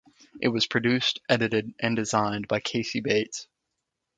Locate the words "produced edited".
0.65-1.75